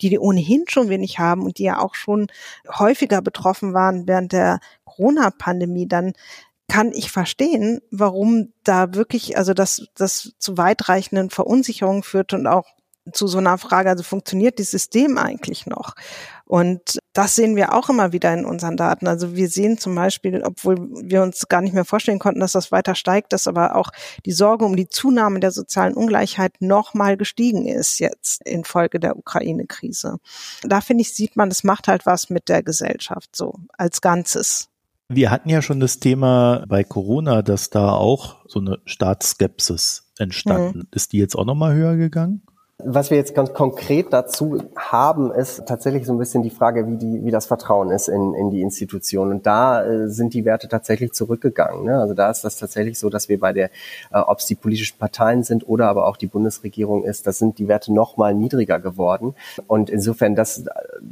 [0.00, 2.28] die die ohnehin schon wenig haben und die ja auch schon
[2.78, 6.14] häufiger betroffen waren während der Corona-Pandemie, dann
[6.68, 12.66] kann ich verstehen, warum da wirklich, also das, das zu weitreichenden Verunsicherungen führt und auch
[13.12, 15.94] zu so einer Frage, also funktioniert das System eigentlich noch?
[16.44, 19.06] Und das sehen wir auch immer wieder in unseren Daten.
[19.06, 22.70] Also wir sehen zum Beispiel, obwohl wir uns gar nicht mehr vorstellen konnten, dass das
[22.70, 23.90] weiter steigt, dass aber auch
[24.24, 30.18] die Sorge um die Zunahme der sozialen Ungleichheit nochmal gestiegen ist jetzt infolge der Ukraine-Krise.
[30.62, 34.68] Da finde ich, sieht man, das macht halt was mit der Gesellschaft so als Ganzes.
[35.08, 40.78] Wir hatten ja schon das Thema bei Corona, dass da auch so eine Staatsskepsis entstanden.
[40.78, 40.88] Mhm.
[40.92, 42.42] Ist die jetzt auch nochmal höher gegangen?
[42.84, 46.96] Was wir jetzt ganz konkret dazu haben, ist tatsächlich so ein bisschen die Frage, wie,
[46.96, 49.32] die, wie das Vertrauen ist in, in die Institution.
[49.32, 51.84] Und da äh, sind die Werte tatsächlich zurückgegangen.
[51.84, 52.00] Ne?
[52.00, 53.70] Also da ist das tatsächlich so, dass wir bei der,
[54.12, 57.58] äh, ob es die politischen Parteien sind oder aber auch die Bundesregierung ist, das sind
[57.58, 59.34] die Werte noch mal niedriger geworden.
[59.66, 60.64] Und insofern, das,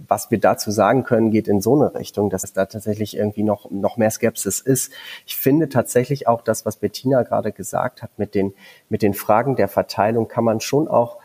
[0.06, 3.42] was wir dazu sagen können, geht in so eine Richtung, dass es da tatsächlich irgendwie
[3.42, 4.92] noch, noch mehr Skepsis ist.
[5.26, 8.54] Ich finde tatsächlich auch das, was Bettina gerade gesagt hat, mit den,
[8.88, 11.18] mit den Fragen der Verteilung kann man schon auch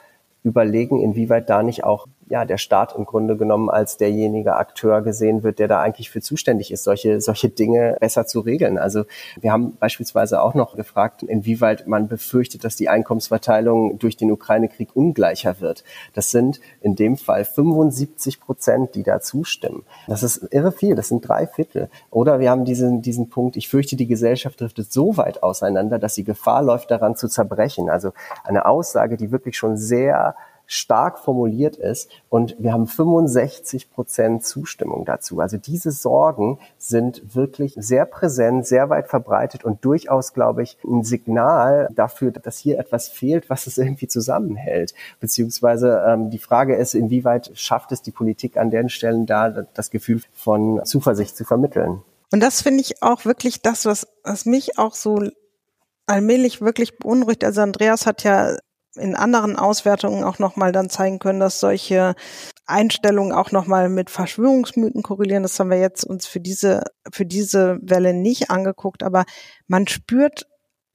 [0.43, 5.43] überlegen, inwieweit da nicht auch ja, der Staat im Grunde genommen als derjenige Akteur gesehen
[5.43, 8.77] wird, der da eigentlich für zuständig ist, solche, solche Dinge besser zu regeln.
[8.77, 9.03] Also
[9.41, 14.95] wir haben beispielsweise auch noch gefragt, inwieweit man befürchtet, dass die Einkommensverteilung durch den Ukraine-Krieg
[14.95, 15.83] ungleicher wird.
[16.13, 19.83] Das sind in dem Fall 75 Prozent, die da zustimmen.
[20.07, 21.89] Das ist irre viel, das sind drei Viertel.
[22.11, 26.13] Oder wir haben diesen, diesen Punkt, ich fürchte, die Gesellschaft driftet so weit auseinander, dass
[26.13, 27.89] die Gefahr läuft, daran zu zerbrechen.
[27.89, 28.13] Also
[28.45, 30.35] eine Aussage, die wirklich schon sehr
[30.71, 35.41] stark formuliert ist und wir haben 65 Prozent Zustimmung dazu.
[35.41, 41.03] Also diese Sorgen sind wirklich sehr präsent, sehr weit verbreitet und durchaus, glaube ich, ein
[41.03, 44.93] Signal dafür, dass hier etwas fehlt, was es irgendwie zusammenhält.
[45.19, 49.91] Beziehungsweise ähm, die Frage ist, inwieweit schafft es die Politik an den Stellen da, das
[49.91, 52.01] Gefühl von Zuversicht zu vermitteln.
[52.31, 55.21] Und das finde ich auch wirklich das, was, was mich auch so
[56.05, 57.43] allmählich wirklich beunruhigt.
[57.43, 58.55] Also Andreas hat ja
[58.95, 62.15] in anderen Auswertungen auch nochmal dann zeigen können, dass solche
[62.65, 65.43] Einstellungen auch nochmal mit Verschwörungsmythen korrelieren.
[65.43, 69.25] Das haben wir jetzt uns für diese, für diese Welle nicht angeguckt, aber
[69.67, 70.47] man spürt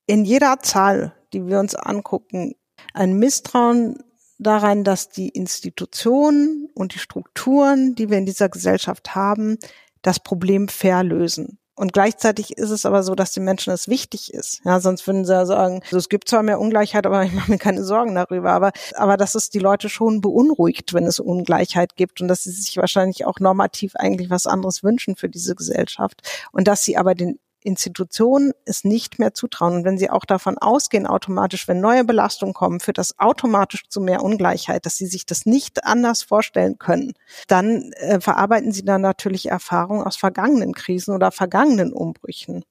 [0.07, 2.55] in jeder Zahl, die wir uns angucken,
[2.95, 4.03] ein Misstrauen
[4.39, 9.59] daran, dass die Institutionen und die Strukturen, die wir in dieser Gesellschaft haben,
[10.03, 11.59] das Problem fair lösen.
[11.77, 14.63] Und gleichzeitig ist es aber so, dass den Menschen es wichtig ist.
[14.65, 17.51] Ja, sonst würden sie ja sagen, also es gibt zwar mehr Ungleichheit, aber ich mache
[17.51, 18.53] mir keine Sorgen darüber.
[18.53, 22.51] Aber, aber dass es die Leute schon beunruhigt, wenn es Ungleichheit gibt und dass sie
[22.51, 26.23] sich wahrscheinlich auch normativ eigentlich was anderes wünschen für diese Gesellschaft.
[26.51, 29.75] Und dass sie aber den Institutionen es nicht mehr zutrauen.
[29.75, 34.01] Und wenn sie auch davon ausgehen, automatisch, wenn neue Belastungen kommen, führt das automatisch zu
[34.01, 37.15] mehr Ungleichheit, dass sie sich das nicht anders vorstellen können,
[37.49, 42.65] dann äh, verarbeiten sie dann natürlich Erfahrungen aus vergangenen Krisen oder vergangenen Umbrüchen.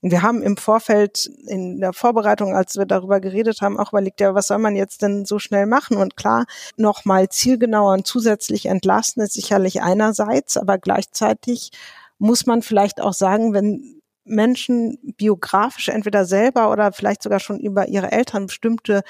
[0.00, 4.20] Und wir haben im Vorfeld in der Vorbereitung, als wir darüber geredet haben, auch überlegt,
[4.20, 5.96] ja, was soll man jetzt denn so schnell machen?
[5.96, 11.72] Und klar, nochmal zielgenauer und zusätzlich entlasten ist sicherlich einerseits, aber gleichzeitig
[12.18, 13.95] muss man vielleicht auch sagen, wenn
[14.26, 19.02] Menschen biografisch entweder selber oder vielleicht sogar schon über ihre Eltern bestimmte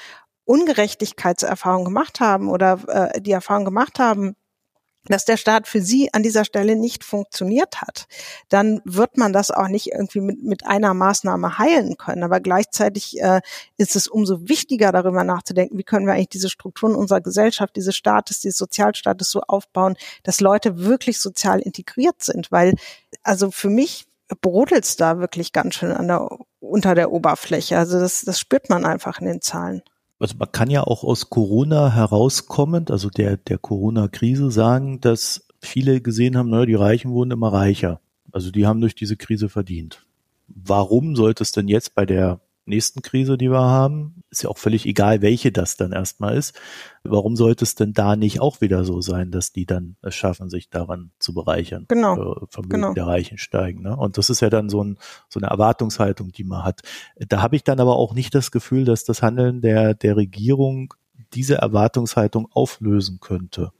[0.45, 4.35] Ungerechtigkeitserfahrungen gemacht haben oder äh, die Erfahrung gemacht haben,
[5.09, 8.07] dass der Staat für sie an dieser Stelle nicht funktioniert hat,
[8.49, 12.23] dann wird man das auch nicht irgendwie mit, mit einer Maßnahme heilen können.
[12.23, 13.41] Aber gleichzeitig äh,
[13.77, 17.95] ist es umso wichtiger, darüber nachzudenken, wie können wir eigentlich diese Strukturen unserer Gesellschaft, dieses
[17.95, 22.51] Staates, dieses Sozialstaates so aufbauen, dass Leute wirklich sozial integriert sind.
[22.51, 22.73] Weil,
[23.23, 24.07] also für mich
[24.41, 26.27] brodelt's da wirklich ganz schön an der,
[26.59, 27.77] unter der Oberfläche.
[27.77, 29.81] Also das, das spürt man einfach in den Zahlen.
[30.19, 36.01] Also man kann ja auch aus Corona herauskommend, also der, der Corona-Krise sagen, dass viele
[36.01, 38.01] gesehen haben, naja, die Reichen wurden immer reicher.
[38.31, 40.03] Also die haben durch diese Krise verdient.
[40.47, 44.57] Warum sollte es denn jetzt bei der nächsten Krise, die wir haben, ist ja auch
[44.57, 46.59] völlig egal, welche das dann erstmal ist.
[47.03, 50.49] Warum sollte es denn da nicht auch wieder so sein, dass die dann es schaffen,
[50.49, 51.85] sich daran zu bereichern?
[51.87, 52.15] Genau.
[52.15, 52.93] Äh, Vermögen genau.
[52.93, 53.81] der Reichen steigen.
[53.81, 53.95] Ne?
[53.95, 54.97] Und das ist ja dann so, ein,
[55.29, 56.81] so eine Erwartungshaltung, die man hat.
[57.15, 60.93] Da habe ich dann aber auch nicht das Gefühl, dass das Handeln der, der Regierung
[61.33, 63.71] diese Erwartungshaltung auflösen könnte.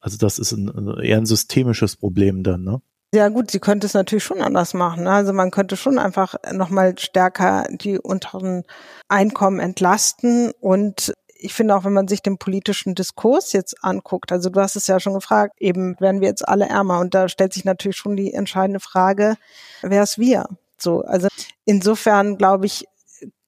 [0.00, 2.82] Also das ist ein, eher ein systemisches Problem dann, ne?
[3.14, 5.04] Ja gut, sie könnte es natürlich schon anders machen.
[5.04, 5.10] Ne?
[5.10, 8.64] Also man könnte schon einfach nochmal stärker die unteren
[9.08, 14.48] Einkommen entlasten und ich finde auch, wenn man sich den politischen Diskurs jetzt anguckt, also
[14.48, 17.52] du hast es ja schon gefragt, eben werden wir jetzt alle ärmer und da stellt
[17.52, 19.36] sich natürlich schon die entscheidende Frage,
[19.82, 20.46] wer ist wir?
[20.78, 21.28] So, also
[21.64, 22.86] insofern glaube ich,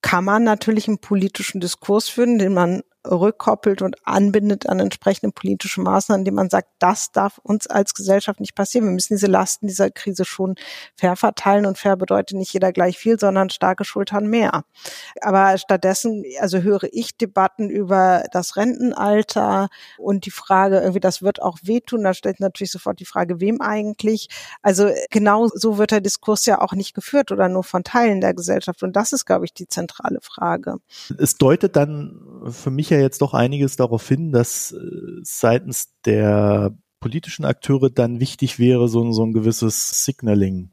[0.02, 5.80] kann man natürlich einen politischen Diskurs führen, den man rückkoppelt und anbindet an entsprechende politische
[5.80, 8.86] Maßnahmen, indem man sagt, das darf uns als Gesellschaft nicht passieren.
[8.86, 10.54] Wir müssen diese Lasten dieser Krise schon
[10.96, 14.64] fair verteilen und fair bedeutet nicht jeder gleich viel, sondern starke Schultern mehr.
[15.20, 21.42] Aber stattdessen, also höre ich Debatten über das Rentenalter und die Frage, irgendwie, das wird
[21.42, 22.04] auch wehtun.
[22.04, 24.28] Da stellt natürlich sofort die Frage, wem eigentlich?
[24.62, 28.34] Also genau so wird der Diskurs ja auch nicht geführt oder nur von Teilen der
[28.34, 28.82] Gesellschaft.
[28.82, 30.76] Und das ist, glaube ich, die zentrale Frage.
[31.18, 34.78] Es deutet dann für mich ja jetzt doch einiges darauf hin, dass äh,
[35.22, 40.70] seitens der politischen Akteure dann wichtig wäre, so, so ein gewisses Signaling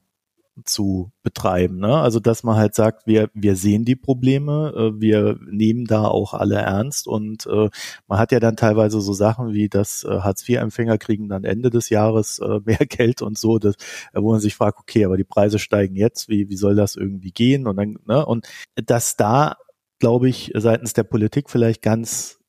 [0.66, 1.80] zu betreiben.
[1.80, 1.98] Ne?
[1.98, 6.34] Also dass man halt sagt, wir, wir sehen die Probleme, äh, wir nehmen da auch
[6.34, 7.70] alle ernst und äh,
[8.08, 11.90] man hat ja dann teilweise so Sachen wie, dass äh, Hartz-IV-Empfänger kriegen dann Ende des
[11.90, 13.76] Jahres äh, mehr Geld und so, dass,
[14.14, 17.32] wo man sich fragt, okay, aber die Preise steigen jetzt, wie, wie soll das irgendwie
[17.32, 17.68] gehen?
[17.68, 18.26] Und dann, ne?
[18.26, 19.58] Und dass da
[20.02, 22.42] glaube ich, seitens der Politik vielleicht ganz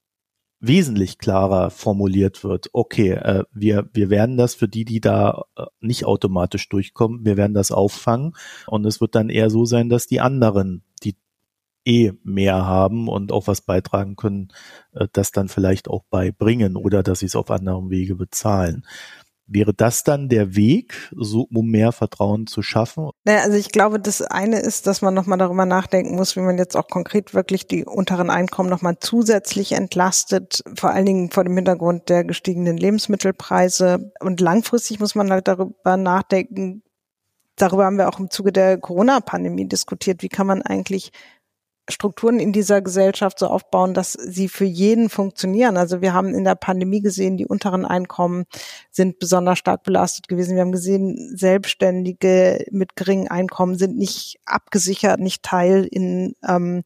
[0.62, 2.70] wesentlich klarer formuliert wird.
[2.72, 7.36] Okay, äh, wir, wir werden das für die, die da äh, nicht automatisch durchkommen, wir
[7.36, 8.32] werden das auffangen.
[8.68, 11.16] Und es wird dann eher so sein, dass die anderen, die
[11.84, 14.48] eh mehr haben und auch was beitragen können,
[14.92, 18.86] äh, das dann vielleicht auch beibringen oder dass sie es auf anderem Wege bezahlen.
[19.46, 23.10] Wäre das dann der Weg, so, um mehr Vertrauen zu schaffen?
[23.24, 26.58] Naja, also ich glaube, das eine ist, dass man nochmal darüber nachdenken muss, wie man
[26.58, 31.56] jetzt auch konkret wirklich die unteren Einkommen nochmal zusätzlich entlastet, vor allen Dingen vor dem
[31.56, 34.12] Hintergrund der gestiegenen Lebensmittelpreise.
[34.20, 36.82] Und langfristig muss man halt darüber nachdenken,
[37.56, 41.10] darüber haben wir auch im Zuge der Corona-Pandemie diskutiert, wie kann man eigentlich
[41.90, 45.76] Strukturen in dieser Gesellschaft so aufbauen, dass sie für jeden funktionieren.
[45.76, 48.44] Also wir haben in der Pandemie gesehen, die unteren Einkommen
[48.90, 50.54] sind besonders stark belastet gewesen.
[50.54, 56.84] Wir haben gesehen, Selbstständige mit geringen Einkommen sind nicht abgesichert, nicht Teil in ähm,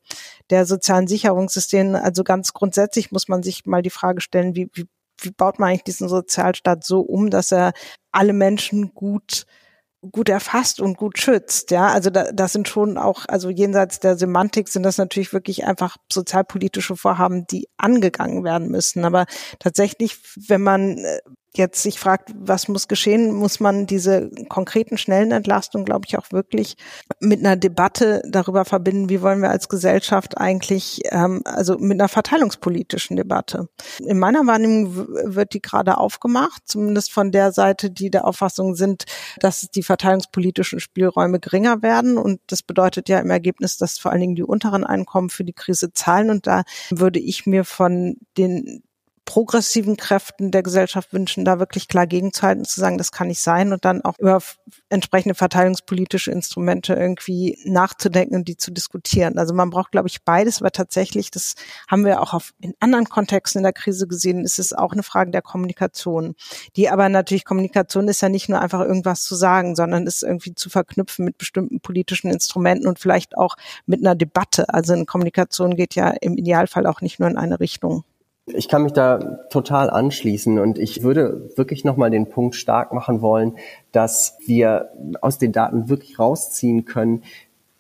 [0.49, 2.03] der sozialen Sicherungssysteme.
[2.03, 4.87] Also ganz grundsätzlich muss man sich mal die Frage stellen, wie, wie,
[5.21, 7.73] wie baut man eigentlich diesen Sozialstaat so um, dass er
[8.13, 9.45] alle Menschen gut
[10.13, 11.71] gut erfasst und gut schützt.
[11.71, 15.65] Ja, also da, das sind schon auch, also jenseits der Semantik sind das natürlich wirklich
[15.65, 19.05] einfach sozialpolitische Vorhaben, die angegangen werden müssen.
[19.05, 19.27] Aber
[19.59, 21.21] tatsächlich, wenn man äh,
[21.57, 26.33] jetzt sich fragt, was muss geschehen, muss man diese konkreten, schnellen Entlastungen, glaube ich, auch
[26.33, 26.77] wirklich
[27.21, 32.09] mit einer Debatte darüber verbinden, wie wollen wir als Gesellschaft eigentlich, ähm, also mit einer
[32.09, 33.69] verteilungspolitischen Debatte.
[33.99, 39.05] In meiner Wahrnehmung wird die gerade aufgemacht, zumindest von der Seite, die der Auffassung sind,
[39.41, 42.19] dass die verteilungspolitischen Spielräume geringer werden.
[42.19, 45.53] Und das bedeutet ja im Ergebnis, dass vor allen Dingen die unteren Einkommen für die
[45.53, 46.31] Krise zahlen.
[46.31, 48.83] Und da würde ich mir von den
[49.27, 53.73] progressiven Kräften der Gesellschaft wünschen, da wirklich klar gegenzuhalten, zu sagen, das kann nicht sein
[53.73, 54.41] und dann auch über
[54.89, 59.37] entsprechende verteilungspolitische Instrumente irgendwie nachzudenken und die zu diskutieren.
[59.37, 61.57] Also man braucht, glaube ich, beides, aber tatsächlich, das
[61.89, 65.03] haben wir auch auf, in anderen Kontexten in der Krise gesehen, ist es auch eine
[65.03, 66.37] Frage der Kommunikation.
[66.77, 70.55] Die aber natürlich, Kommunikation ist ja nicht nur einfach irgendwas zu sagen, sondern ist irgendwie
[70.55, 74.73] zu verknüpfen mit bestimmten politischen Instrumenten und vielleicht auch mit einer Debatte.
[74.73, 78.05] Also eine Kommunikation geht ja im Idealfall auch nicht nur in eine Richtung.
[78.47, 79.19] Ich kann mich da
[79.51, 83.57] total anschließen und ich würde wirklich nochmal den Punkt stark machen wollen,
[83.91, 87.25] dass wir aus den Daten wirklich rausziehen können,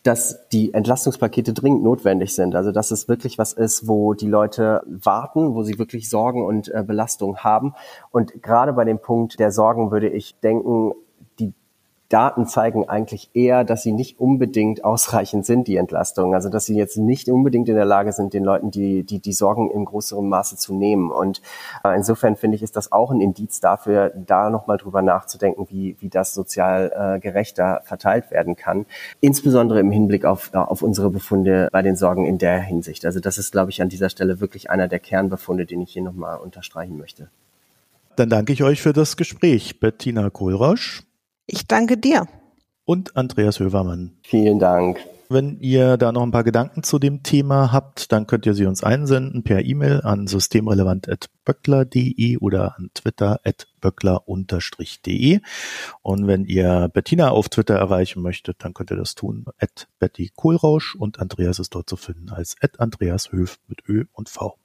[0.06, 2.54] dass die Entlastungspakete dringend notwendig sind.
[2.54, 6.68] Also dass es wirklich was ist, wo die Leute warten, wo sie wirklich Sorgen und
[6.68, 7.74] äh, Belastungen haben.
[8.10, 10.92] Und gerade bei dem Punkt der Sorgen würde ich denken,
[12.08, 16.34] Daten zeigen eigentlich eher, dass sie nicht unbedingt ausreichend sind, die Entlastung.
[16.34, 19.32] Also dass sie jetzt nicht unbedingt in der Lage sind, den Leuten die, die, die
[19.32, 21.10] Sorgen in größerem Maße zu nehmen.
[21.10, 21.42] Und
[21.84, 25.96] äh, insofern finde ich, ist das auch ein Indiz dafür, da nochmal drüber nachzudenken, wie,
[25.98, 28.86] wie das sozial äh, gerechter verteilt werden kann.
[29.20, 33.04] Insbesondere im Hinblick auf, äh, auf unsere Befunde bei den Sorgen in der Hinsicht.
[33.04, 36.02] Also das ist, glaube ich, an dieser Stelle wirklich einer der Kernbefunde, den ich hier
[36.02, 37.30] nochmal unterstreichen möchte.
[38.16, 41.05] Dann danke ich euch für das Gespräch, Bettina Kohlrausch.
[41.46, 42.26] Ich danke dir.
[42.84, 44.18] Und Andreas Hövermann.
[44.22, 44.98] Vielen Dank.
[45.28, 48.66] Wenn ihr da noch ein paar Gedanken zu dem Thema habt, dann könnt ihr sie
[48.66, 55.40] uns einsenden per E-Mail an systemrelevant.böckler.de oder an Twitter at böckler-de.
[56.02, 60.30] Und wenn ihr Bettina auf Twitter erreichen möchtet, dann könnt ihr das tun at Betty
[60.34, 64.60] Kohlrausch und Andreas ist dort zu finden als at Andreas Höf mit Ö und V.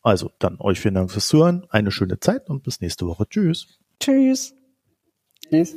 [0.00, 3.28] Also dann euch vielen Dank fürs Zuhören, eine schöne Zeit und bis nächste Woche.
[3.28, 3.78] Tschüss.
[4.00, 4.54] Tschüss.
[5.50, 5.76] Tschüss.